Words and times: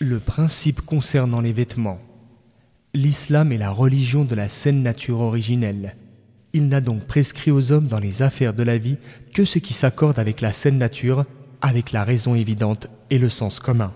Le 0.00 0.20
principe 0.20 0.82
concernant 0.82 1.40
les 1.40 1.50
vêtements. 1.50 1.98
L'islam 2.94 3.50
est 3.50 3.58
la 3.58 3.72
religion 3.72 4.24
de 4.24 4.36
la 4.36 4.48
saine 4.48 4.84
nature 4.84 5.18
originelle. 5.18 5.96
Il 6.52 6.68
n'a 6.68 6.80
donc 6.80 7.04
prescrit 7.08 7.50
aux 7.50 7.72
hommes 7.72 7.88
dans 7.88 7.98
les 7.98 8.22
affaires 8.22 8.54
de 8.54 8.62
la 8.62 8.78
vie 8.78 8.98
que 9.34 9.44
ce 9.44 9.58
qui 9.58 9.74
s'accorde 9.74 10.20
avec 10.20 10.40
la 10.40 10.52
saine 10.52 10.78
nature, 10.78 11.24
avec 11.60 11.90
la 11.90 12.04
raison 12.04 12.36
évidente 12.36 12.86
et 13.10 13.18
le 13.18 13.28
sens 13.28 13.58
commun. 13.58 13.92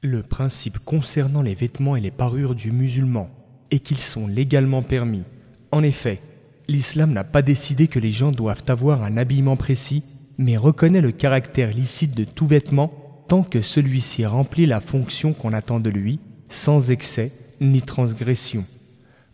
Le 0.00 0.22
principe 0.22 0.78
concernant 0.78 1.42
les 1.42 1.54
vêtements 1.54 1.96
et 1.96 2.00
les 2.00 2.12
parures 2.12 2.54
du 2.54 2.70
musulman 2.70 3.28
est 3.72 3.80
qu'ils 3.80 3.98
sont 3.98 4.28
légalement 4.28 4.82
permis. 4.82 5.24
En 5.72 5.82
effet, 5.82 6.22
l'islam 6.68 7.12
n'a 7.12 7.24
pas 7.24 7.42
décidé 7.42 7.88
que 7.88 7.98
les 7.98 8.12
gens 8.12 8.30
doivent 8.30 8.62
avoir 8.68 9.02
un 9.02 9.16
habillement 9.16 9.56
précis, 9.56 10.04
mais 10.38 10.56
reconnaît 10.56 11.00
le 11.00 11.10
caractère 11.10 11.74
licite 11.74 12.14
de 12.16 12.22
tout 12.22 12.46
vêtement 12.46 13.03
tant 13.34 13.42
que 13.42 13.62
celui-ci 13.62 14.24
remplit 14.24 14.64
la 14.64 14.80
fonction 14.80 15.32
qu'on 15.32 15.52
attend 15.52 15.80
de 15.80 15.90
lui, 15.90 16.20
sans 16.48 16.92
excès 16.92 17.32
ni 17.60 17.82
transgression. 17.82 18.64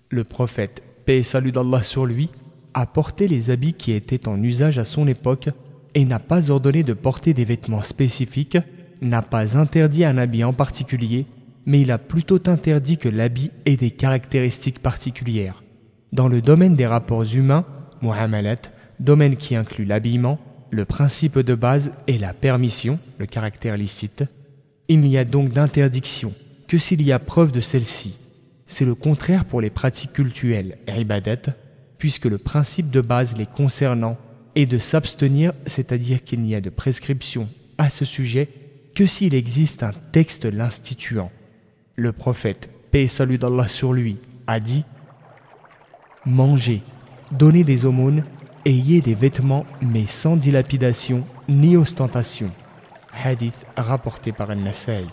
Le 0.08 0.24
prophète, 0.24 0.82
paix 1.04 1.18
et 1.18 1.22
salut 1.22 1.52
d'Allah 1.52 1.82
sur 1.82 2.06
lui, 2.06 2.30
a 2.72 2.86
porté 2.86 3.28
les 3.28 3.50
habits 3.50 3.74
qui 3.74 3.92
étaient 3.92 4.26
en 4.26 4.42
usage 4.42 4.78
à 4.78 4.86
son 4.86 5.06
époque 5.06 5.50
et 5.94 6.06
n'a 6.06 6.18
pas 6.18 6.50
ordonné 6.50 6.82
de 6.82 6.94
porter 6.94 7.34
des 7.34 7.44
vêtements 7.44 7.82
spécifiques, 7.82 8.56
n'a 9.02 9.20
pas 9.20 9.58
interdit 9.58 10.06
un 10.06 10.16
habit 10.16 10.44
en 10.44 10.54
particulier, 10.54 11.26
mais 11.66 11.82
il 11.82 11.90
a 11.90 11.98
plutôt 11.98 12.40
interdit 12.46 12.96
que 12.96 13.10
l'habit 13.10 13.50
ait 13.66 13.76
des 13.76 13.90
caractéristiques 13.90 14.78
particulières. 14.78 15.62
Dans 16.14 16.28
le 16.28 16.40
domaine 16.40 16.74
des 16.74 16.86
rapports 16.86 17.34
humains, 17.34 17.66
Muhammad, 18.00 18.60
domaine 18.98 19.36
qui 19.36 19.56
inclut 19.56 19.84
l'habillement, 19.84 20.38
le 20.70 20.84
principe 20.84 21.38
de 21.38 21.54
base 21.54 21.92
est 22.06 22.18
la 22.18 22.32
permission, 22.32 22.98
le 23.18 23.26
caractère 23.26 23.76
licite. 23.76 24.24
Il 24.88 25.00
n'y 25.00 25.18
a 25.18 25.24
donc 25.24 25.50
d'interdiction 25.50 26.32
que 26.68 26.78
s'il 26.78 27.02
y 27.02 27.12
a 27.12 27.18
preuve 27.18 27.52
de 27.52 27.60
celle-ci. 27.60 28.14
C'est 28.66 28.84
le 28.84 28.94
contraire 28.94 29.44
pour 29.44 29.60
les 29.60 29.70
pratiques 29.70 30.12
cultuelles, 30.12 30.78
ibadat, 30.86 31.54
puisque 31.98 32.26
le 32.26 32.38
principe 32.38 32.90
de 32.90 33.00
base 33.00 33.36
les 33.36 33.46
concernant 33.46 34.16
est 34.54 34.66
de 34.66 34.78
s'abstenir, 34.78 35.52
c'est-à-dire 35.66 36.22
qu'il 36.22 36.40
n'y 36.40 36.54
a 36.54 36.60
de 36.60 36.70
prescription 36.70 37.48
à 37.78 37.90
ce 37.90 38.04
sujet 38.04 38.48
que 38.94 39.06
s'il 39.06 39.34
existe 39.34 39.82
un 39.82 39.92
texte 40.12 40.44
l'instituant. 40.44 41.32
Le 41.96 42.12
prophète, 42.12 42.70
paix 42.92 43.02
et 43.02 43.08
salut 43.08 43.38
d'Allah 43.38 43.68
sur 43.68 43.92
lui, 43.92 44.18
a 44.46 44.60
dit 44.60 44.84
Mangez, 46.24 46.82
donnez 47.32 47.64
des 47.64 47.86
aumônes 47.86 48.24
Ayez 48.66 49.00
des 49.00 49.14
vêtements 49.14 49.64
mais 49.80 50.04
sans 50.04 50.36
dilapidation 50.36 51.24
ni 51.48 51.78
ostentation. 51.78 52.50
Hadith 53.10 53.64
rapporté 53.74 54.32
par 54.32 54.50
Al-Nasai. 54.50 55.06